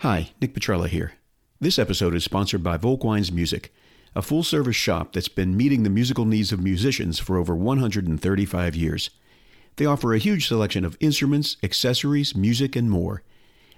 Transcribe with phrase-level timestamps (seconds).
[0.00, 1.12] Hi, Nick Petrella here.
[1.60, 3.70] This episode is sponsored by Volkweins Music,
[4.16, 8.74] a full service shop that's been meeting the musical needs of musicians for over 135
[8.74, 9.10] years.
[9.76, 13.22] They offer a huge selection of instruments, accessories, music, and more.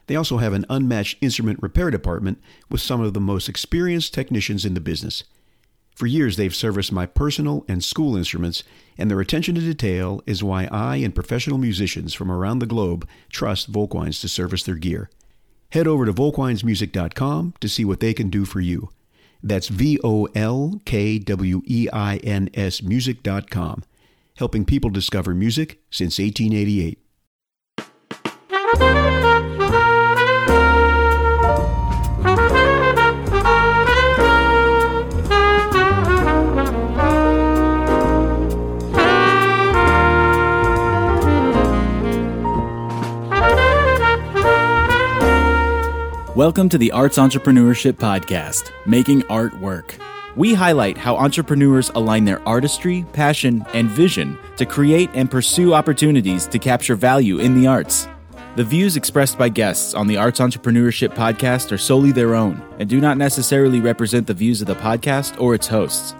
[0.06, 4.64] They also have an unmatched instrument repair department with some of the most experienced technicians
[4.64, 5.25] in the business.
[5.96, 8.62] For years, they've serviced my personal and school instruments,
[8.96, 13.09] and their attention to detail is why I and professional musicians from around the globe
[13.29, 15.11] trust Volkweins to service their gear.
[15.73, 18.91] Head over to volkweinsmusic.com to see what they can do for you.
[19.42, 23.82] That's V O L K W E I N S music.com,
[24.37, 26.98] helping people discover music since 1888.
[46.42, 49.95] Welcome to the Arts Entrepreneurship Podcast, Making Art Work.
[50.35, 56.48] We highlight how entrepreneurs align their artistry, passion, and vision to create and pursue opportunities
[56.48, 58.09] to capture value in the arts.
[58.57, 62.90] The views expressed by guests on the Arts Entrepreneurship Podcast are solely their own and
[62.90, 66.16] do not necessarily represent the views of the podcast or its hosts.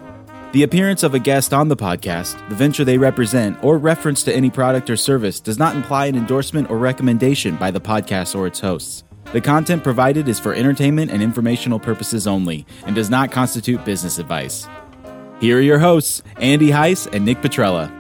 [0.53, 4.33] The appearance of a guest on the podcast, the venture they represent, or reference to
[4.33, 8.47] any product or service does not imply an endorsement or recommendation by the podcast or
[8.47, 9.03] its hosts.
[9.33, 14.19] The content provided is for entertainment and informational purposes only and does not constitute business
[14.19, 14.69] advice.
[15.41, 17.91] Here are your hosts, Andy Heiss and Nick Petrella.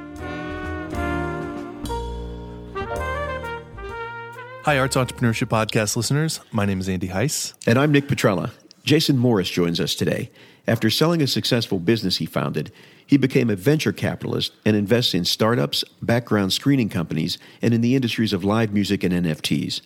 [4.65, 6.39] Hi, Arts Entrepreneurship Podcast listeners.
[6.53, 7.55] My name is Andy Heiss.
[7.67, 8.51] And I'm Nick Petrella.
[8.85, 10.31] Jason Morris joins us today.
[10.69, 12.71] After selling a successful business he founded,
[13.05, 17.97] he became a venture capitalist and invests in startups, background screening companies, and in the
[17.97, 19.81] industries of live music and NFTs.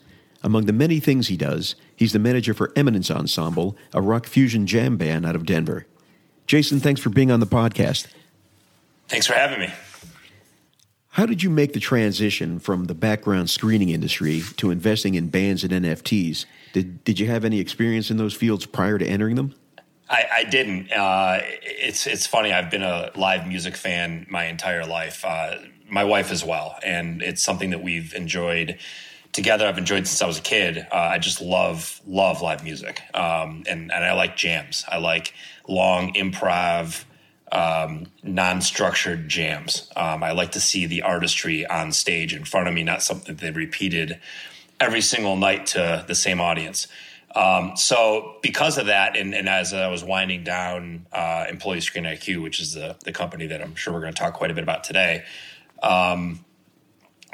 [0.46, 4.64] Among the many things he does, he's the manager for Eminence Ensemble, a rock fusion
[4.64, 5.86] jam band out of Denver.
[6.46, 8.06] Jason, thanks for being on the podcast.
[9.08, 9.74] Thanks for having me.
[11.08, 15.64] How did you make the transition from the background screening industry to investing in bands
[15.64, 16.44] and NFTs?
[16.72, 19.52] Did, did you have any experience in those fields prior to entering them?
[20.08, 20.92] I, I didn't.
[20.92, 22.52] Uh, it's it's funny.
[22.52, 25.24] I've been a live music fan my entire life.
[25.24, 25.56] Uh,
[25.90, 28.78] my wife as well, and it's something that we've enjoyed
[29.36, 30.86] together I've enjoyed since I was a kid.
[30.90, 34.84] Uh, I just love love live music, um, and and I like jams.
[34.88, 35.34] I like
[35.68, 37.04] long improv,
[37.52, 39.92] um, non-structured jams.
[39.94, 43.36] Um, I like to see the artistry on stage in front of me, not something
[43.36, 44.18] they repeated
[44.80, 46.88] every single night to the same audience.
[47.34, 52.04] Um, so because of that, and, and, as I was winding down uh, Employee Screen
[52.04, 54.54] IQ, which is the the company that I'm sure we're going to talk quite a
[54.54, 55.24] bit about today.
[55.82, 56.46] Um,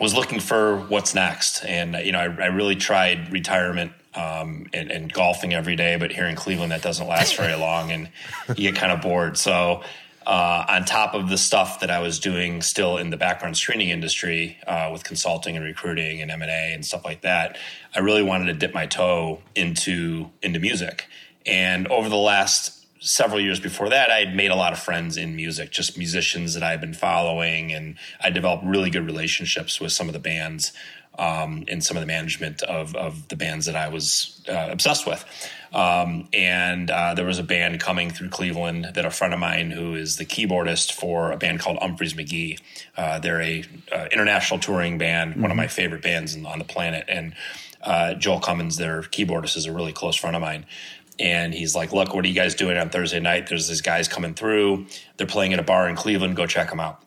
[0.03, 4.91] was looking for what's next, and you know, I, I really tried retirement um, and,
[4.91, 8.11] and, golfing every day, but here in Cleveland, that doesn't last very long, and
[8.49, 9.39] you get kind of bored.
[9.39, 9.83] So,
[10.27, 13.89] uh, on top of the stuff that I was doing still in the background screening
[13.91, 17.57] industry uh, with consulting and recruiting and M and A and stuff like that,
[17.95, 21.07] I really wanted to dip my toe into into music.
[21.47, 25.17] And over the last several years before that, I had made a lot of friends
[25.17, 29.81] in music, just musicians that I had been following, and I developed really good relationships
[29.81, 30.73] with some of the bands
[31.19, 35.07] um, and some of the management of, of the bands that I was uh, obsessed
[35.07, 35.25] with.
[35.73, 39.71] Um, and uh, there was a band coming through Cleveland that a friend of mine
[39.71, 42.61] who is the keyboardist for a band called Umphrey's McGee.
[42.97, 45.43] Uh, they're a uh, international touring band, mm-hmm.
[45.43, 47.35] one of my favorite bands on the planet, and
[47.83, 50.67] uh, Joel Cummins, their keyboardist, is a really close friend of mine
[51.23, 53.47] and he's like, "Look, what are you guys doing on Thursday night?
[53.47, 54.87] There's these guys coming through.
[55.17, 56.35] They're playing at a bar in Cleveland.
[56.35, 57.01] Go check them out."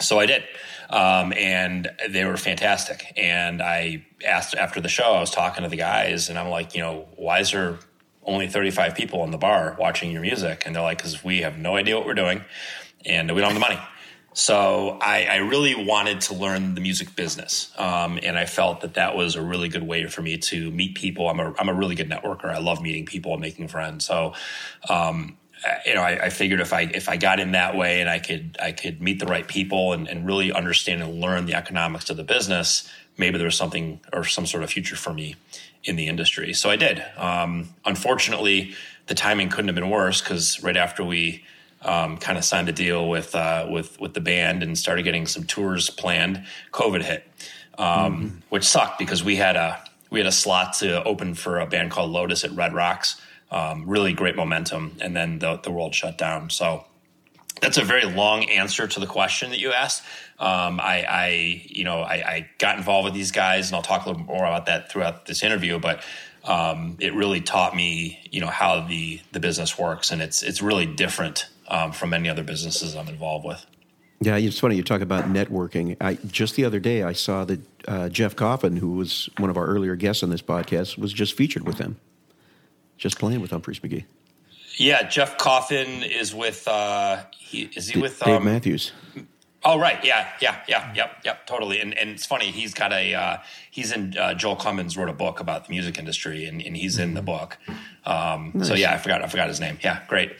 [0.00, 0.44] So I did,
[0.88, 3.12] um, and they were fantastic.
[3.16, 6.74] And I asked after the show, I was talking to the guys, and I'm like,
[6.74, 7.78] you know, why is there
[8.24, 10.62] only 35 people in the bar watching your music?
[10.64, 12.44] And they're like, because we have no idea what we're doing,
[13.04, 13.80] and we don't have the money.
[14.34, 18.94] So I, I, really wanted to learn the music business, um, and I felt that
[18.94, 21.28] that was a really good way for me to meet people.
[21.28, 22.44] I'm a I'm a really good networker.
[22.44, 24.04] I love meeting people and making friends.
[24.04, 24.34] So,
[24.88, 25.38] um,
[25.84, 28.18] you know, I, I, figured if I if I got in that way and I
[28.18, 32.10] could I could meet the right people and, and really understand and learn the economics
[32.10, 35.34] of the business, maybe there was something or some sort of future for me
[35.84, 36.52] in the industry.
[36.52, 37.04] So I did.
[37.16, 38.74] Um, unfortunately,
[39.06, 41.44] the timing couldn't have been worse because right after we
[41.82, 45.26] um, kind of signed a deal with uh, with with the band and started getting
[45.26, 46.44] some tours planned.
[46.72, 47.28] COVID hit,
[47.76, 48.38] um, mm-hmm.
[48.48, 51.90] which sucked because we had a we had a slot to open for a band
[51.90, 53.20] called Lotus at Red Rocks.
[53.50, 56.50] Um, really great momentum, and then the the world shut down.
[56.50, 56.84] So
[57.60, 60.02] that's a very long answer to the question that you asked.
[60.38, 64.06] Um, I, I, you know, I, I, got involved with these guys, and I'll talk
[64.06, 65.80] a little more about that throughout this interview.
[65.80, 66.04] But
[66.44, 70.62] um, it really taught me, you know, how the the business works, and it's it's
[70.62, 73.64] really different um, from many other businesses I'm involved with.
[74.20, 75.96] Yeah, it's funny you talk about networking.
[76.00, 79.56] I just the other day I saw that uh, Jeff Coffin, who was one of
[79.56, 82.00] our earlier guests on this podcast, was just featured with them,
[82.96, 84.04] just playing with Umphrey's McGee.
[84.76, 86.66] Yeah, Jeff Coffin is with.
[86.66, 88.92] Uh, he, is he D- with Dave um, Matthews?
[89.64, 91.80] Oh right, yeah, yeah, yeah, yep, yep, totally.
[91.80, 93.36] And and it's funny, he's got a uh,
[93.70, 96.98] he's in uh, Joel Cummins wrote a book about the music industry, and, and he's
[96.98, 97.58] in the book.
[98.04, 99.78] Um, So yeah, I forgot I forgot his name.
[99.82, 100.32] Yeah, great.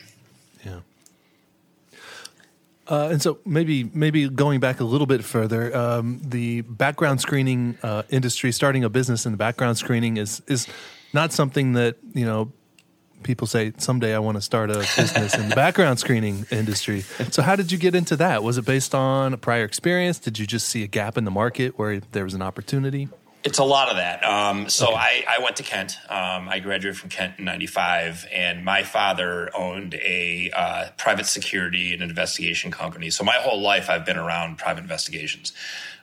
[2.88, 7.76] Uh, and so maybe maybe going back a little bit further, um, the background screening
[7.82, 10.66] uh, industry, starting a business in the background screening is is
[11.12, 12.50] not something that you know
[13.22, 17.02] people say someday I want to start a business in the background screening industry.
[17.30, 18.42] So how did you get into that?
[18.42, 20.18] Was it based on a prior experience?
[20.18, 23.08] Did you just see a gap in the market where there was an opportunity?
[23.44, 24.24] It's a lot of that.
[24.24, 25.96] Um, so I, I went to Kent.
[26.08, 31.92] Um, I graduated from Kent in '95, and my father owned a uh, private security
[31.92, 33.10] and investigation company.
[33.10, 35.52] So my whole life, I've been around private investigations.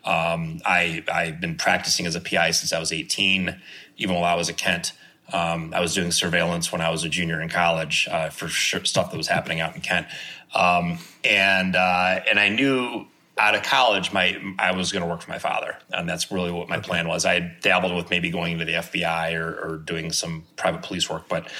[0.06, 3.60] Um, I, I've been practicing as a PI since I was 18,
[3.98, 4.94] even while I was at Kent.
[5.34, 8.86] Um, I was doing surveillance when I was a junior in college uh, for sure,
[8.86, 10.08] stuff that was happening out in Kent,
[10.54, 15.22] um, and uh, and I knew out of college, my I was going to work
[15.22, 17.26] for my father, and that's really what my plan was.
[17.26, 21.10] I had dabbled with maybe going into the FBI or, or doing some private police
[21.10, 21.52] work, but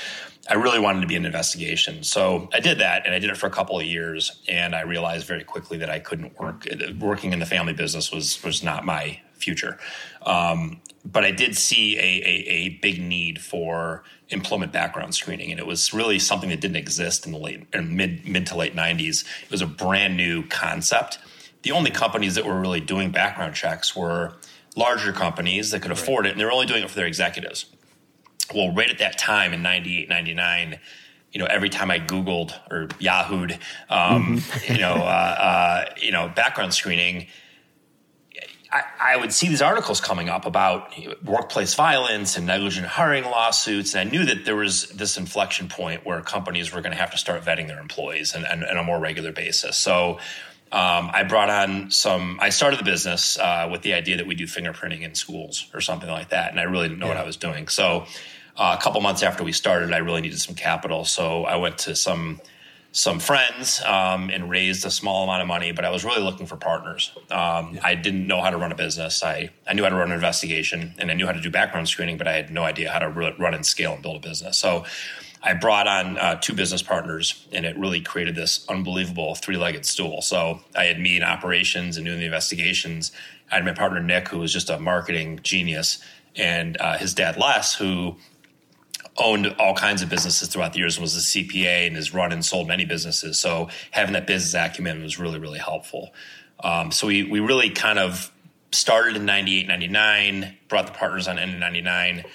[0.50, 2.04] I really wanted to be an investigation.
[2.04, 4.82] So I did that, and I did it for a couple of years, and I
[4.82, 6.66] realized very quickly that I couldn't work.
[7.00, 9.78] Working in the family business was was not my future.
[10.26, 15.60] Um, but I did see a, a, a big need for employment background screening, and
[15.60, 18.76] it was really something that didn't exist in the late or mid mid to late
[18.76, 19.26] '90s.
[19.44, 21.20] It was a brand new concept.
[21.66, 24.34] The only companies that were really doing background checks were
[24.76, 27.66] larger companies that could afford it, and they were only doing it for their executives.
[28.54, 30.80] Well, right at that time in 98, 99,
[31.32, 33.60] you know, every time I Googled or Yahooed,
[33.90, 37.26] um, you know, uh, uh, you know, background screening,
[38.72, 42.86] I, I would see these articles coming up about you know, workplace violence and negligent
[42.86, 46.92] hiring lawsuits, and I knew that there was this inflection point where companies were going
[46.92, 49.78] to have to start vetting their employees and, and, on a more regular basis.
[49.78, 50.20] So.
[50.72, 52.40] Um, I brought on some.
[52.42, 55.82] I started the business uh, with the idea that we do fingerprinting in schools or
[55.82, 57.68] something like that, and I really didn't know what I was doing.
[57.68, 58.06] So,
[58.58, 61.06] uh, a couple months after we started, I really needed some capital.
[61.06, 62.42] So I went to some
[62.96, 66.46] some friends um, and raised a small amount of money, but I was really looking
[66.46, 67.12] for partners.
[67.30, 69.22] Um, I didn't know how to run a business.
[69.22, 71.90] I, I knew how to run an investigation and I knew how to do background
[71.90, 74.26] screening, but I had no idea how to ru- run and scale and build a
[74.26, 74.58] business.
[74.58, 74.86] So
[75.46, 79.86] I brought on uh, two business partners and it really created this unbelievable three legged
[79.86, 80.24] stool.
[80.24, 83.12] So I had me in operations and doing the investigations.
[83.52, 86.04] I had my partner, Nick, who was just a marketing genius,
[86.36, 88.16] and uh, his dad, Les, who
[89.18, 92.32] owned all kinds of businesses throughout the years and was a CPA and has run
[92.32, 93.38] and sold many businesses.
[93.40, 96.12] So having that business acumen was really, really helpful.
[96.60, 98.32] Um, so we, we really kind of
[98.72, 102.26] started in 98, 99, brought the partners on in 99.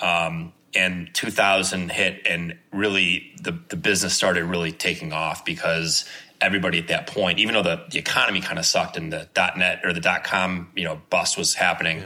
[0.00, 6.04] Um, and 2000 hit and really the, the business started really taking off because
[6.40, 9.80] everybody at that point, even though the, the economy kind of sucked and the net
[9.84, 12.02] or the dot com, you know, bust was happening,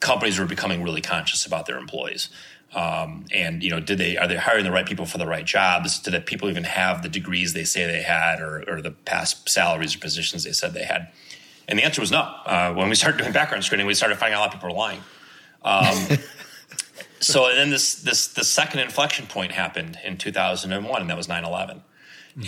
[0.00, 2.28] companies were becoming really conscious about their employees.
[2.74, 5.44] Um, and you know, did they are they hiring the right people for the right
[5.44, 5.98] jobs?
[6.00, 9.48] Do the people even have the degrees they say they had, or, or the past
[9.48, 11.08] salaries or positions they said they had?
[11.66, 12.20] And the answer was no.
[12.20, 14.68] Uh, when we started doing background screening, we started finding out a lot of people
[14.70, 15.00] were lying.
[15.62, 16.18] Um,
[17.20, 21.28] so and then this this the second inflection point happened in 2001, and that was
[21.28, 21.82] 9/11.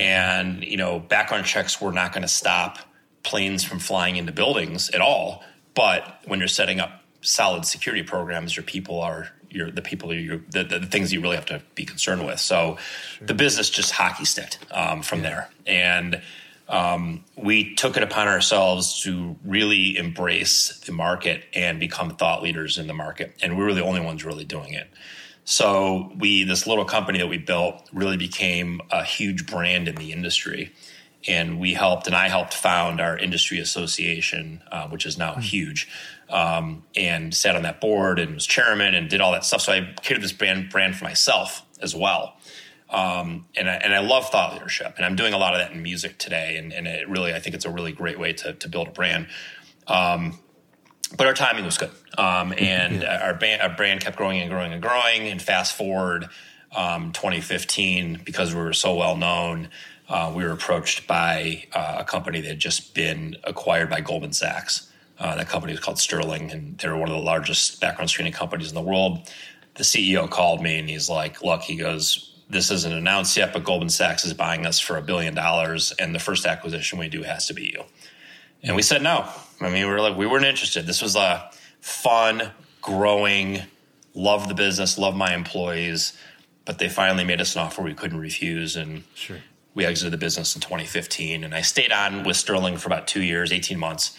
[0.01, 2.79] And you know, background checks were not going to stop
[3.23, 5.45] planes from flying into buildings at all.
[5.75, 10.43] But when you're setting up solid security programs, your people are your the people you
[10.51, 12.41] the, the things you really have to be concerned with.
[12.41, 12.79] So
[13.21, 16.23] the business just hockey sticked um, from there, and
[16.73, 22.79] um, we took it upon ourselves to really embrace the market and become thought leaders
[22.79, 24.89] in the market, and we were the only ones really doing it.
[25.45, 30.13] So we this little company that we built really became a huge brand in the
[30.13, 30.73] industry.
[31.29, 35.89] And we helped, and I helped found our industry association, uh, which is now huge,
[36.29, 39.61] um, and sat on that board and was chairman and did all that stuff.
[39.61, 42.37] So I created this brand brand for myself as well.
[42.93, 45.73] Um, and I, and I love thought leadership, and I'm doing a lot of that
[45.73, 46.57] in music today.
[46.59, 48.91] And, and it really, I think it's a really great way to to build a
[48.91, 49.29] brand.
[49.87, 50.39] Um,
[51.17, 54.73] but our timing was good, um, and our, band, our brand kept growing and growing
[54.73, 55.29] and growing.
[55.29, 56.29] And fast forward
[56.75, 59.69] um, 2015, because we were so well known,
[60.09, 64.33] uh, we were approached by uh, a company that had just been acquired by Goldman
[64.33, 64.91] Sachs.
[65.19, 68.33] Uh, that company was called Sterling, and they were one of the largest background screening
[68.33, 69.31] companies in the world.
[69.75, 73.65] the CEO called me and he's like, "Look," he goes, "This isn't announced yet, but
[73.65, 77.23] Goldman Sachs is buying us for a billion dollars, and the first acquisition we do
[77.23, 77.85] has to be you."
[78.63, 79.29] And we said no.
[79.61, 80.87] I mean, we were like, we weren't interested.
[80.87, 83.63] This was a fun, growing,
[84.15, 86.17] love the business, love my employees,
[86.65, 89.39] but they finally made us an offer we couldn't refuse, and Sure.
[89.75, 93.23] we exited the business in 2015 and i stayed on with sterling for about two
[93.23, 94.15] years 18 months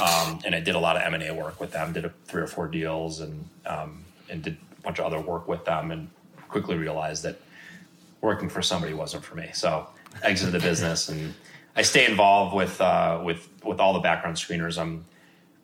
[0.00, 2.46] um, and i did a lot of m&a work with them did a, three or
[2.48, 6.10] four deals and, um, and did a bunch of other work with them and
[6.48, 7.36] quickly realized that
[8.30, 9.88] working for somebody wasn't for me so
[10.22, 11.34] exited the business and
[11.76, 15.04] i stay involved with, uh, with, with all the background screeners i'm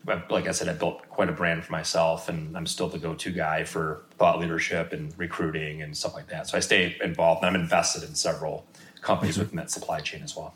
[0.04, 3.30] like I said, I built quite a brand for myself, and I'm still the go-to
[3.30, 6.48] guy for thought leadership and recruiting and stuff like that.
[6.48, 8.66] So I stay involved, and I'm invested in several
[9.00, 10.54] companies within that supply chain as well.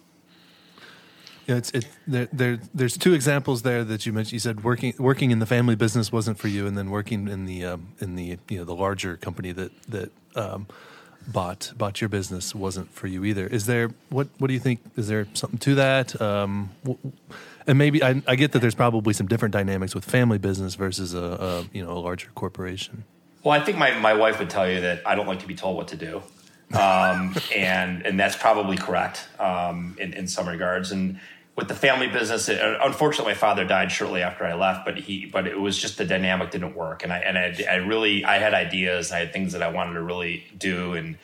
[1.46, 1.86] Yeah, it's it.
[2.08, 4.32] There, there, there's two examples there that you mentioned.
[4.32, 7.44] You said working working in the family business wasn't for you, and then working in
[7.44, 10.66] the um, in the you know the larger company that that um,
[11.26, 13.46] bought bought your business wasn't for you either.
[13.46, 14.80] Is there what what do you think?
[14.96, 16.20] Is there something to that?
[16.20, 16.70] Um,
[17.66, 21.14] and maybe I, I get that there's probably some different dynamics with family business versus
[21.14, 23.04] a, a you know a larger corporation.
[23.46, 25.54] Well, I think my, my wife would tell you that I don't like to be
[25.54, 26.20] told what to do.
[26.76, 30.90] Um, and, and that's probably correct um, in, in some regards.
[30.90, 31.20] And
[31.56, 35.24] with the family business, it, unfortunately, my father died shortly after I left, but he,
[35.24, 37.02] but it was just the dynamic didn't work.
[37.02, 39.94] And I, and I, I really, I had ideas, I had things that I wanted
[39.94, 41.16] to really do and,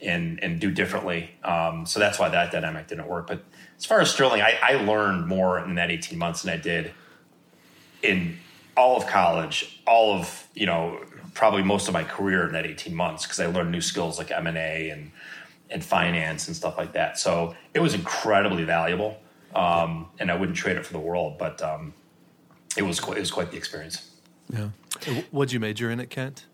[0.00, 1.30] and, and do differently.
[1.44, 3.28] Um, so that's why that dynamic didn't work.
[3.28, 3.44] But
[3.78, 6.92] as far as Sterling, I, I learned more in that 18 months than I did
[8.02, 8.38] in
[8.76, 11.00] all of college, all of, you know,
[11.32, 14.32] probably most of my career in that 18 months because I learned new skills like
[14.32, 15.12] M&A and,
[15.70, 17.18] and finance and stuff like that.
[17.18, 19.18] So it was incredibly valuable.
[19.56, 21.94] Um, and I wouldn't trade it for the world, but um,
[22.76, 24.10] it was quite, it was quite the experience.
[24.52, 24.68] Yeah.
[25.30, 26.46] What'd you major in at Kent?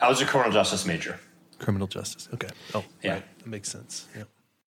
[0.00, 1.18] I was a criminal justice major.
[1.58, 2.28] Criminal justice.
[2.34, 2.48] Okay.
[2.74, 3.14] Oh, Yeah.
[3.14, 3.38] right.
[3.38, 4.06] That makes sense.
[4.16, 4.24] Yeah.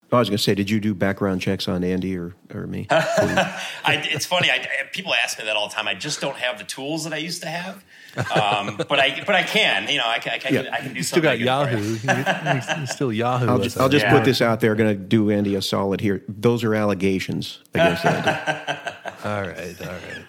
[0.09, 2.87] I was going to say, did you do background checks on Andy or, or me?
[2.91, 4.49] I, it's funny.
[4.49, 5.85] I, people ask me that all the time.
[5.87, 7.83] I just don't have the tools that I used to have,
[8.31, 9.89] um, but I but I can.
[9.89, 10.33] You know, I can.
[10.33, 10.69] I can, Yeah.
[10.73, 12.09] I can do You still got good for you.
[12.13, 12.75] Yahoo.
[12.75, 13.47] You- you still Yahoo.
[13.47, 13.77] I'll just.
[13.77, 14.13] I'll just Yeah.
[14.13, 14.73] put this out there.
[14.75, 16.23] Going to do Andy a solid here.
[16.29, 18.29] Those are allegations against Andy.
[19.25, 19.75] all right.
[19.81, 20.25] All right.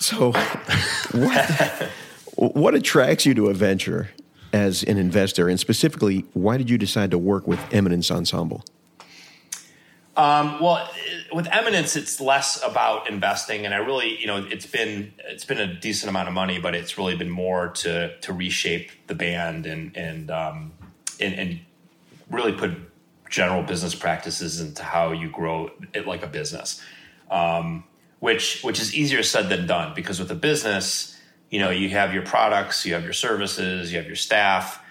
[0.00, 0.32] So,
[1.12, 1.90] what,
[2.56, 4.08] what attracts you to a venture
[4.52, 8.64] as an investor, and specifically, why did you decide to work with Eminence Ensemble?
[10.16, 10.90] Um, well,
[11.32, 15.58] with Eminence, it's less about investing, and I really, you know, it's been it's been
[15.58, 19.66] a decent amount of money, but it's really been more to to reshape the band
[19.66, 20.72] and and um,
[21.20, 21.60] and, and
[22.28, 22.72] really put
[23.30, 26.82] general business practices into how you grow it like a business,
[27.30, 27.84] um,
[28.18, 31.18] which which is easier said than done because with a business,
[31.50, 34.82] you know, you have your products, you have your services, you have your staff.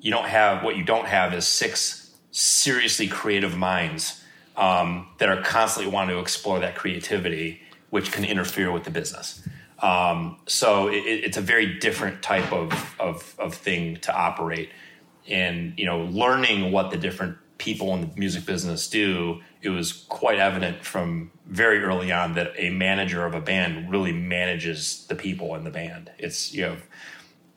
[0.00, 4.22] You don't have what you don't have is six seriously creative minds
[4.56, 9.46] um, that are constantly wanting to explore that creativity, which can interfere with the business.
[9.80, 14.70] Um, so it, it's a very different type of, of, of thing to operate.
[15.28, 19.92] And, you know, learning what the different people in the music business do, it was
[19.92, 25.14] quite evident from very early on that a manager of a band really manages the
[25.14, 26.10] people in the band.
[26.18, 26.76] It's, you know,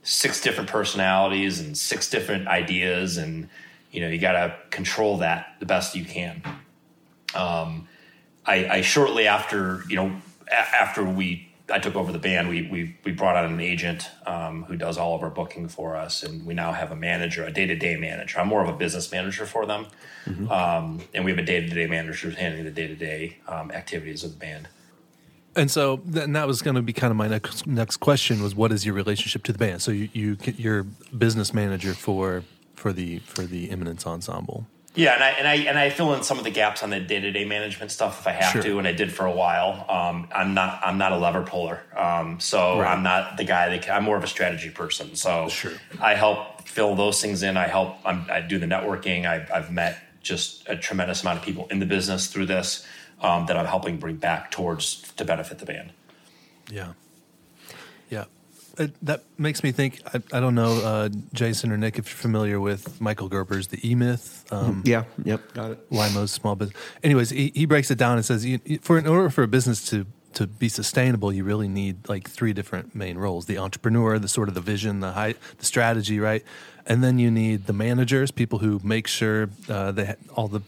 [0.08, 3.50] six different personalities and six different ideas and
[3.92, 6.42] you know you got to control that the best you can
[7.36, 7.90] um,
[8.46, 10.16] I, I shortly after you know
[10.50, 12.50] after we I took over the band.
[12.50, 15.96] We we, we brought on an agent um, who does all of our booking for
[15.96, 18.40] us and we now have a manager a day-to-day manager.
[18.40, 19.88] I'm more of a business manager for them.
[20.50, 24.38] Um, and we have a day-to-day manager who's handling the day-to-day um, activities of the
[24.38, 24.68] band.
[25.56, 28.54] And so, and that was going to be kind of my next next question was,
[28.54, 29.82] what is your relationship to the band?
[29.82, 30.84] So you, you you're
[31.18, 32.44] business manager for
[32.76, 34.68] for the for the Eminence Ensemble.
[34.98, 37.00] Yeah, and I and I and I fill in some of the gaps on the
[37.00, 38.62] day to day management stuff if I have Sure.
[38.64, 39.86] to, and I did for a while.
[39.88, 42.92] Um, I'm not I'm not a lever puller, um, so Right.
[42.92, 45.16] I'm not the guy that can, I'm more of a strategy person.
[45.16, 45.74] So Sure.
[46.02, 47.58] I help fill those things in.
[47.58, 49.26] I help I'm, I do the networking.
[49.28, 52.86] I've, I've met just a tremendous amount of people in the business through this
[53.22, 55.92] um, that I'm helping bring back towards to benefit the band.
[56.72, 56.94] Yeah.
[58.80, 60.02] It, that makes me think.
[60.14, 63.80] I, I don't know, uh, Jason or Nick, if you're familiar with Michael Gerber's The
[63.90, 64.46] E Myth.
[64.52, 65.92] Um, Yeah, yep, got it.
[65.92, 66.78] Limo's small business.
[67.04, 69.48] Anyways, he, he breaks it down and says, you, you- for in order for a
[69.48, 74.20] business to to be sustainable, you really need like three different main roles: the entrepreneur,
[74.20, 76.44] the sort of the vision, the high, the strategy, right?
[76.86, 80.62] And then you need the managers, people who make sure uh, they all the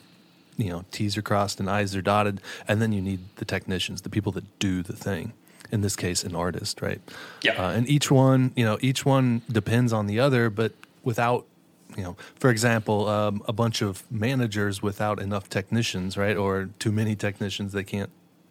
[0.57, 4.01] you know T's are crossed and I's are dotted, and then you need the technicians,
[4.01, 5.33] the people that do the thing.
[5.71, 7.01] In this case, an artist, right?
[7.43, 7.53] Yeah.
[7.61, 10.73] Uh, and each one, you know, each one depends on the other, but
[11.03, 11.45] without,
[11.97, 16.91] you know, for example, um, a bunch of managers without enough technicians, right, or too
[16.91, 18.09] many technicians, they can't,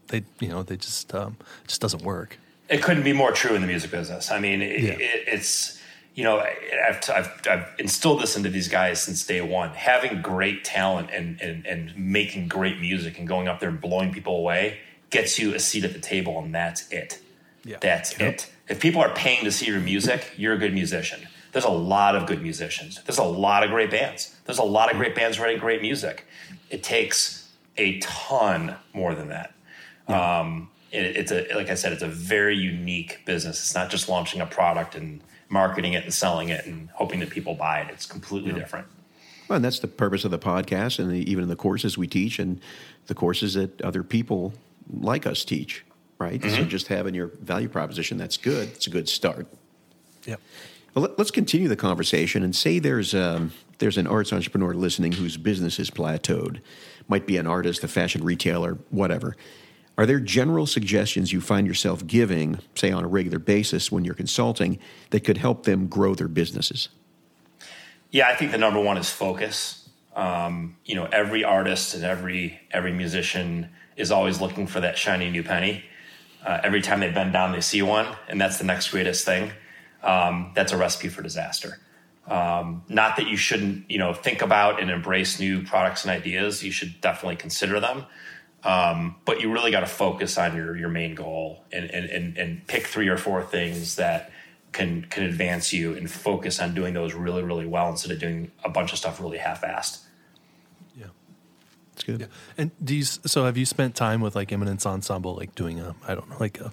[0.08, 2.38] they, you know, they just um, it just doesn't work.
[2.68, 4.30] It couldn't be more true in the music business.
[4.30, 4.90] I mean, it, Yeah.
[4.92, 5.78] it, it's
[6.14, 9.70] you know I've, I've, I've instilled this into these guys since day one.
[9.70, 14.12] Having great talent and, and and making great music and going up there and blowing
[14.12, 14.78] people away
[15.10, 17.20] gets you a seat at the table, and that's it.
[17.64, 17.78] Yeah.
[17.80, 18.50] That's it.
[18.68, 21.26] If people are paying to see your music, you're a good musician.
[21.52, 23.02] There's a lot of good musicians.
[23.04, 24.36] There's a lot of great bands.
[24.44, 26.26] There's a lot of great bands writing great music.
[26.70, 29.54] It takes a ton more than that.
[30.08, 33.60] Um, it, it's a like I said, it's a very unique business.
[33.60, 37.30] It's not just launching a product and marketing it and selling it and hoping that
[37.30, 37.88] people buy it.
[37.90, 38.86] It's completely different.
[39.48, 42.06] Well, and that's the purpose of the podcast and the, even in the courses we
[42.06, 42.60] teach and
[43.06, 44.52] the courses that other people
[44.90, 45.84] like us teach,
[46.18, 46.42] right?
[46.42, 48.68] So just having your value proposition, that's good.
[48.68, 49.46] It's a good start.
[50.24, 50.40] Yep.
[50.94, 55.12] Well, let, us continue the conversation and say there's um, there's an arts entrepreneur listening
[55.12, 56.60] whose business is plateaued,
[57.06, 59.36] might be an artist, a fashion retailer, whatever.
[59.96, 64.14] Are there general suggestions you find yourself giving, say on a regular basis when you're
[64.14, 64.78] consulting,
[65.10, 66.88] that could help them grow their businesses?
[68.10, 69.88] Yeah, I think the number one is focus.
[70.14, 75.28] Um, you know, every artist and every every musician is always looking for that shiny
[75.28, 75.84] new penny.
[76.46, 79.50] Uh, every time they bend down, they see one, and that's the next greatest thing.
[80.02, 81.80] Um, that's a recipe for disaster.
[82.26, 86.62] Um, not that you shouldn't, you know, think about and embrace new products and ideas.
[86.62, 88.04] You should definitely consider them,
[88.62, 92.38] um, but you really got to focus on your your main goal and, and and
[92.38, 94.30] and pick three or four things that
[94.72, 98.52] can can advance you and focus on doing those really really well instead of doing
[98.62, 100.00] a bunch of stuff really half-assed.
[102.08, 102.16] Yeah.
[102.16, 102.30] That's good.
[102.56, 102.62] Yeah.
[102.62, 105.94] And do you, so have you spent time with like Eminence Ensemble, like doing a,
[106.06, 106.72] I don't know, like a,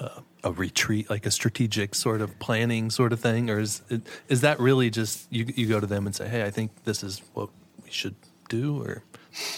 [0.00, 3.50] a, a retreat, like a strategic sort of planning sort of thing?
[3.50, 6.44] Or is, it, is that really just, you, you go to them and say, Hey,
[6.44, 7.50] I think this is what
[7.82, 8.14] we should
[8.48, 9.02] do, or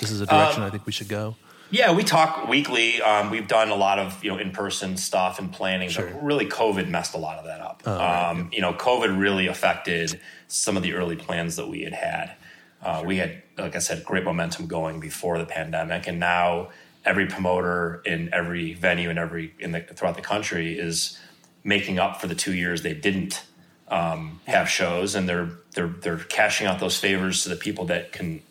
[0.01, 1.37] this is a direction I think we should go?
[1.71, 3.03] Yeah, we talk weekly.
[3.03, 6.09] Um, we've done a lot of you know in person stuff and planning, Sure.
[6.13, 7.83] but really COVID messed a lot of that up.
[7.85, 11.93] right, um, You know, COVID really affected some of the early plans that we had
[11.93, 12.37] had.
[12.83, 16.69] Uh, we had, like I said, great momentum going before the pandemic, and now
[17.05, 21.19] every promoter in every venue and every in the throughout the country is
[21.65, 23.45] making up for the two years they didn't
[23.89, 28.13] um, have shows, and they're they're they're cashing out those favors to the people that
[28.13, 28.43] can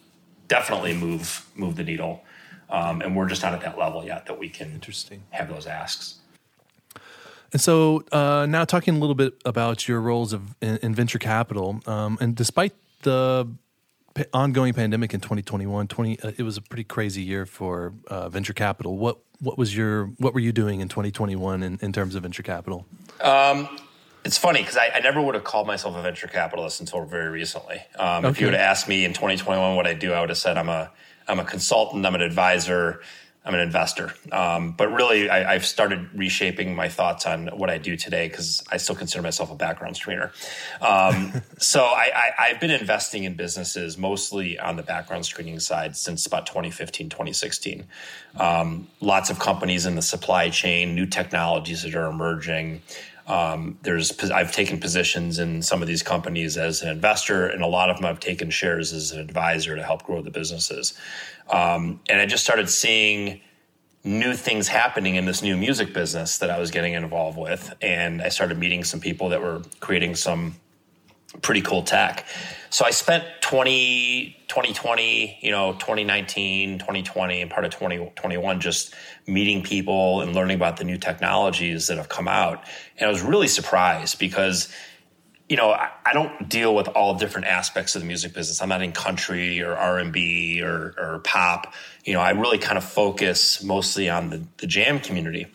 [0.48, 2.24] definitely move move the needle.
[2.70, 5.24] Um, and we're just not at that level yet that we can Interesting.
[5.30, 6.16] have those asks.
[7.54, 11.20] And so uh, now talking a little bit about your roles of in, in venture
[11.20, 13.48] capital, um, and despite the
[14.34, 18.54] ongoing pandemic in 2021, 20 uh, it was a pretty crazy year for uh, venture
[18.54, 18.98] capital.
[18.98, 22.44] What what was your what were you doing in 2021 in, in terms of venture
[22.44, 22.86] capital?
[24.24, 27.30] It's funny because I, I never would have called myself a venture capitalist until very
[27.30, 27.80] recently.
[28.00, 30.38] Um, If you would have asked me in 2021 what I do, I would have
[30.38, 30.92] said I'm a
[31.28, 33.02] I'm a consultant, I'm an advisor,
[33.46, 34.12] I'm an investor.
[34.32, 38.64] Um, but really, I, I've started reshaping my thoughts on what I do today because
[38.72, 40.32] I still consider myself a background screener.
[40.82, 45.96] Um, so I, I, I've been investing in businesses mostly on the background screening side
[45.96, 47.86] since about 2015, 2016.
[48.38, 52.82] Um, lots of companies in the supply chain, new technologies that are emerging.
[53.28, 57.68] Um, there's I've taken positions in some of these companies as an investor, and a
[57.68, 60.94] lot of them I've taken shares as an advisor to help grow the businesses.
[61.50, 63.42] Um, and I just started seeing
[64.04, 68.22] new things happening in this new music business that I was getting involved with, and
[68.22, 70.56] I started meeting some people that were creating some
[71.42, 72.26] pretty cool tech.
[72.70, 78.94] So I spent 20, 2020, you know, 2019, 2020, and part of 2021 just
[79.28, 82.66] meeting people and learning about the new technologies that have come out.
[82.98, 84.74] And I was really surprised because,
[85.48, 88.62] you know, I, I don't deal with all different aspects of the music business.
[88.62, 91.74] I'm not in country or R&B or, or pop.
[92.04, 95.48] You know, I really kind of focus mostly on the, the jam community.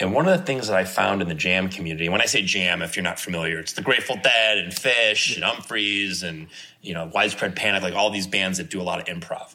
[0.00, 2.42] And one of the things that I found in the jam community, when I say
[2.42, 6.48] jam, if you're not familiar, it's the Grateful Dead and Phish and Umphrey's and
[6.80, 9.54] you know Widespread Panic, like all these bands that do a lot of improv.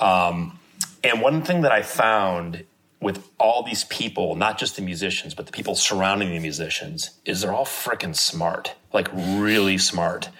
[0.00, 0.58] Um,
[1.02, 2.64] and one thing that I found
[3.00, 7.42] with all these people, not just the musicians, but the people surrounding the musicians, is
[7.42, 10.30] they're all freaking smart, like really smart.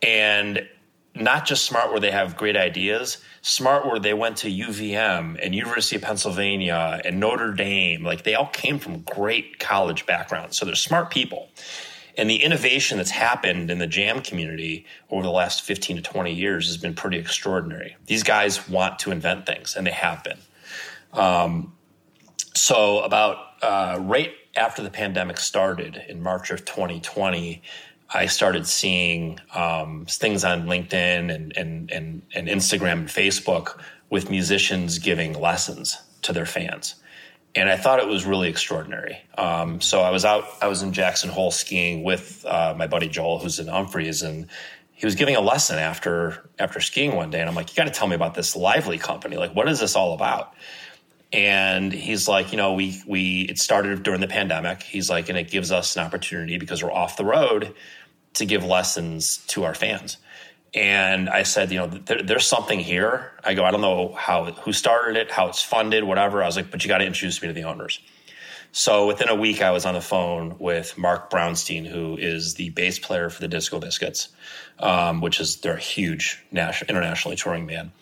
[0.00, 0.66] And
[1.20, 5.54] not just smart where they have great ideas, smart where they went to UVM and
[5.54, 8.04] University of Pennsylvania and Notre Dame.
[8.04, 10.56] Like they all came from great college backgrounds.
[10.56, 11.48] So they're smart people.
[12.18, 16.32] And the innovation that's happened in the jam community over the last 15 to 20
[16.32, 17.96] years has been pretty extraordinary.
[18.06, 20.38] These guys want to invent things, and they have been.
[21.12, 21.74] Um,
[22.54, 27.62] so about uh, right after the pandemic started in March of 2020,
[28.10, 34.30] I started seeing um, things on LinkedIn and, and, and, and Instagram and Facebook with
[34.30, 36.94] musicians giving lessons to their fans.
[37.54, 39.18] And I thought it was really extraordinary.
[39.38, 43.08] Um, so I was out, I was in Jackson Hole skiing with uh, my buddy
[43.08, 44.46] Joel, who's in Umphrey's, and
[44.92, 47.40] he was giving a lesson after after skiing one day.
[47.40, 49.36] And I'm like, you got to tell me about this Lively company.
[49.36, 50.54] Like, what is this all about?
[51.32, 54.82] And he's like, you know, we we it started during the pandemic.
[54.82, 57.74] He's like, and it gives us an opportunity because we're off the road
[58.34, 60.18] to give lessons to our fans.
[60.74, 63.32] And I said, you know, there, there's something here.
[63.42, 66.42] I go, I don't know how who started it, how it's funded, whatever.
[66.42, 68.00] I was like, but you got to introduce me to the owners.
[68.72, 72.68] So within a week, I was on the phone with Marc Brownstein, who is the
[72.70, 74.28] bass player for the Disco Biscuits,
[74.78, 77.92] um, which is they're a huge national, internationally touring band,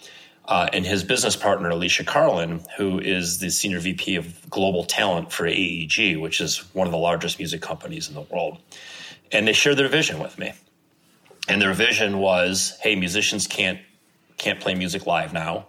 [0.47, 5.33] uh, and his business partner Alicia Karlin, who is the senior VP of global talent
[5.33, 8.59] for AEG, which is one of the largest music companies in the world.
[9.33, 10.53] And they shared their vision with me
[11.49, 13.79] and their vision was, hey, musicians can't
[14.37, 15.67] can't play music live now.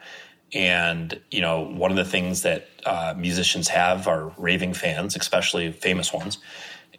[0.53, 5.71] And you know, one of the things that uh, musicians have are raving fans, especially
[5.71, 6.39] famous ones.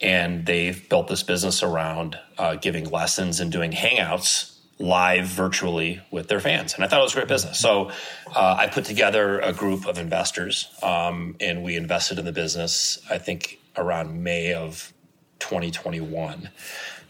[0.01, 6.29] And they've built this business around uh, giving lessons and doing hangouts live virtually with
[6.29, 6.75] their fans.
[6.75, 7.59] And I thought it was a great business.
[7.59, 7.91] So
[8.35, 12.99] uh, I put together a group of investors, um, and we invested in the business.
[13.11, 14.93] I think around May of
[15.39, 16.51] 2021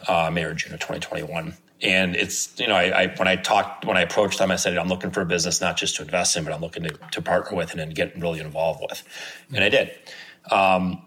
[0.08, 1.54] uh, May or June of 2021.
[1.82, 4.76] And it's, you know, I, I, when I talked, when I approached them, I said,
[4.78, 7.22] I'm looking for a business not just to invest in, but I'm looking to, to
[7.22, 9.02] partner with and, and get really involved with.
[9.54, 9.92] And I did.
[10.50, 11.02] Um,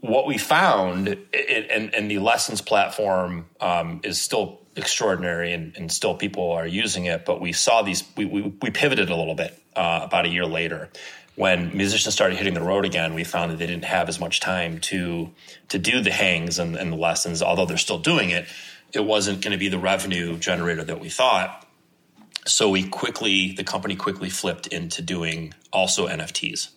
[0.00, 5.92] what we found, it, and, and, the lessons platform um, is still extraordinary and, and,
[5.92, 9.34] still people are using it, but we saw these, we, we, we pivoted a little
[9.34, 10.88] bit uh, about a year later
[11.38, 14.40] when musicians started hitting the road again, we found that they didn't have as much
[14.40, 15.30] time to
[15.68, 17.42] to do the hangs and, and the lessons.
[17.42, 18.48] Although they're still doing it,
[18.92, 21.64] it wasn't going to be the revenue generator that we thought.
[22.44, 26.70] So we quickly, the company quickly flipped into doing also NFTs.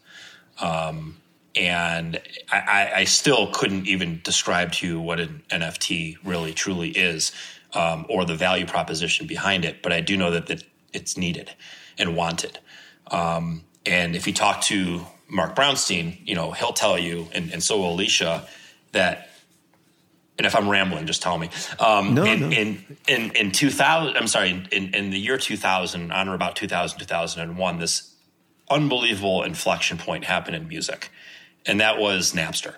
[0.59, 1.17] Um,
[1.55, 7.31] and I, I, still couldn't even describe to you what an NFT really truly is
[7.73, 9.81] um, or the value proposition behind it.
[9.81, 11.51] But I do know that, that it's needed
[11.97, 12.59] and wanted.
[13.07, 17.63] Um, and if you talk to Marc Brownstein, you know, he'll tell you, and, and
[17.63, 18.47] so will Alicia,
[18.91, 19.29] that
[20.37, 21.51] and if I'm rambling, just tell me.
[21.79, 22.49] Um, no, in, no.
[22.49, 26.97] in, in, in 2000, I'm sorry, in, in the year 2000, on or about 2000,
[26.97, 28.15] 2001, this
[28.67, 31.11] unbelievable inflection point happened in music.
[31.67, 32.73] And that was Napster.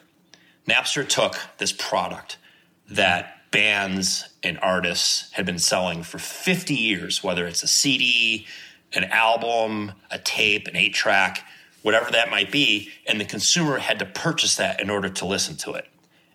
[0.68, 2.38] Napster took this product
[2.90, 8.48] that bands and artists had been selling for 50 years, whether it's a CD,
[8.92, 11.46] an album, a tape, an eight track,
[11.84, 15.56] whatever that might be, and the consumer had to purchase that in order to listen
[15.56, 15.88] to it.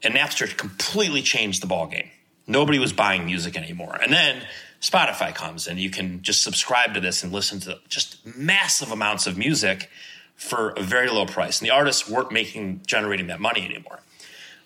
[0.02, 2.08] And Napster completely changed the ballgame.
[2.46, 3.98] Nobody was buying music anymore.
[4.00, 4.42] And then
[4.80, 9.26] Spotify comes and you can just subscribe to this and listen to just massive amounts
[9.26, 9.90] of music
[10.36, 11.60] for a very low price.
[11.60, 13.98] And the artists weren't making generating that money anymore.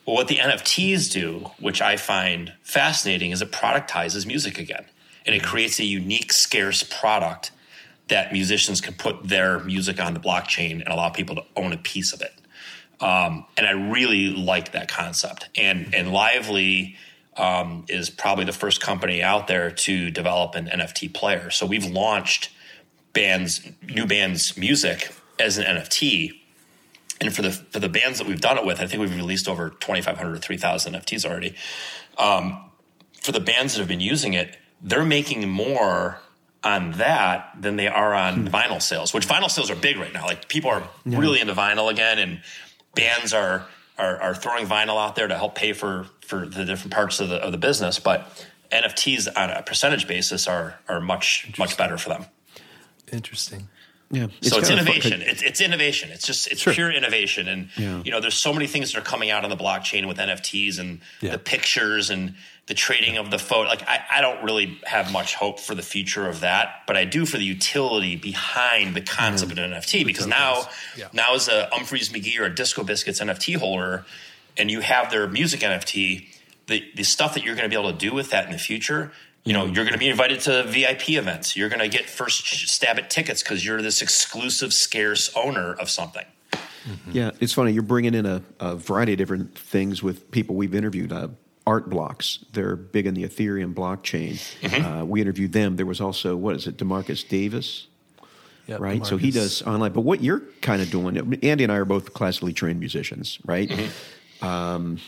[0.04, 4.84] But what the NFTs do, which I find fascinating, is it productizes music again.
[5.24, 7.52] And it creates a unique, scarce product
[8.08, 11.76] that musicians can put their music on the blockchain and allow people to own a
[11.76, 12.34] piece of it.
[13.00, 15.48] Um, and I really like that concept.
[15.56, 16.96] And and Lively
[17.36, 21.50] um, is probably the first company out there to develop an NFT player.
[21.50, 22.50] So we've launched
[23.12, 26.41] bands, new bands' music as an NFT.
[27.22, 29.48] And for the for the bands that we've done it with, I think we've released
[29.48, 31.54] over 2,500 or 3,000 NFTs already.
[32.18, 32.70] Um,
[33.20, 36.18] for the bands that have been using it, they're making more
[36.64, 38.48] on that than they are on hmm.
[38.48, 40.26] vinyl sales, which vinyl sales are big right now.
[40.26, 41.18] Like people are yeah.
[41.18, 42.42] really into vinyl again, and
[42.94, 43.66] bands are,
[43.98, 47.28] are, are throwing vinyl out there to help pay for for the different parts of
[47.28, 48.00] the of the business.
[48.00, 52.26] But NFTs on a percentage basis are are much much better for them.
[53.12, 53.68] Interesting.
[54.12, 54.26] Yeah.
[54.38, 55.22] It's so it's innovation.
[55.22, 56.10] It's, it's innovation.
[56.10, 56.74] It's just it's sure.
[56.74, 57.48] pure innovation.
[57.48, 58.02] And yeah.
[58.04, 60.78] you know, there's so many things that are coming out on the blockchain with NFTs
[60.78, 61.32] and yeah.
[61.32, 62.34] the pictures and
[62.66, 63.70] the trading of the photo.
[63.70, 67.06] Like I, I don't really have much hope for the future of that, but I
[67.06, 69.52] do for the utility behind the concept mm.
[69.52, 71.08] of an NFT because now yeah.
[71.14, 74.04] now as a Umphrey's McGee or a Disco Biscuits NFT holder,
[74.58, 76.26] and you have their music NFT,
[76.66, 78.58] the the stuff that you're going to be able to do with that in the
[78.58, 79.10] future
[79.44, 81.56] you know, you're going to be invited to VIP events.
[81.56, 85.90] You're going to get first stab at tickets because you're this exclusive, scarce owner of
[85.90, 86.24] something.
[86.52, 87.10] Mm-hmm.
[87.12, 87.72] Yeah, it's funny.
[87.72, 91.12] You're bringing in a, a, variety of different things with people we've interviewed.
[91.12, 91.28] Uh,
[91.66, 92.44] art blocks.
[92.52, 94.32] They're big in the Ethereum blockchain.
[94.62, 94.84] Mm-hmm.
[94.84, 95.76] Uh, we interviewed them.
[95.76, 97.86] There was also, what is it, Demarcus Davis?
[98.66, 99.06] Yep, right?
[99.06, 99.92] So he does online.
[99.92, 103.70] But what you're kind of doing, Andy and I are both classically trained musicians, right?
[104.40, 104.98] Um,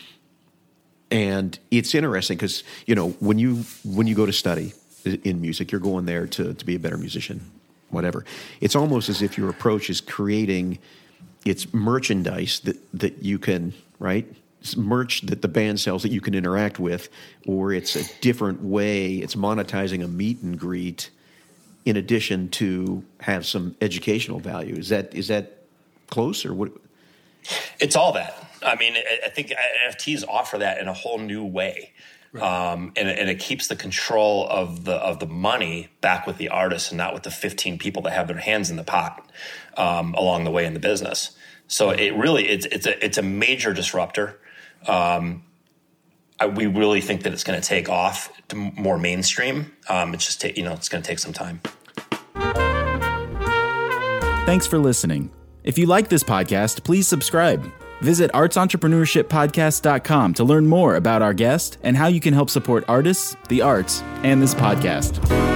[1.11, 4.73] and it's interesting because you know when you when you go to study
[5.05, 7.41] in music, you're going there to to be a better musician,
[7.89, 8.25] whatever.
[8.61, 10.79] It's almost as if your approach is creating
[11.45, 14.25] it's merchandise that that you can right
[14.61, 17.07] It's merch that the band sells that you can interact with,
[17.45, 19.17] or it's a different way.
[19.17, 21.11] It's monetizing a meet and greet
[21.85, 24.75] in addition to have some educational value.
[24.75, 25.59] Is that is that
[26.09, 26.71] close or what?
[27.79, 28.43] It's all that.
[28.65, 29.51] I mean, I- I think
[29.87, 31.93] NFTs offer that in a whole new way,
[32.41, 36.37] um, and, it- and it keeps the control of the of the money back with
[36.37, 39.29] the artist and not with the fifteen people that have their hands in the pot
[39.77, 41.31] um, along the way in the business.
[41.67, 44.39] So it really it's it's a it's a major disruptor.
[44.87, 45.43] Um,
[46.39, 49.71] I, we really think that it's going to take off to more mainstream.
[49.89, 51.61] Um, it's just ta- you know it's going to take some time.
[54.45, 55.31] Thanks for listening.
[55.63, 57.71] If you like this podcast, please subscribe.
[58.01, 63.35] Visit artsentrepreneurshippodcast.com to learn more about our guest and how you can help support artists,
[63.49, 65.54] the arts, and this podcast.